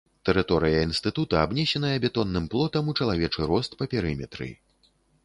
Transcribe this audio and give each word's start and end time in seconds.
Тэрыторыя 0.27 0.77
інстытута 0.85 1.35
абнесеная 1.47 1.91
бетонным 2.05 2.47
плотам 2.55 2.89
у 2.95 2.97
чалавечы 2.99 3.41
рост 3.53 3.79
па 3.83 3.89
перыметры. 3.93 4.49